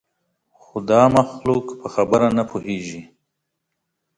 [0.61, 3.01] خو دا مخلوق په خبره نه پوهېږي.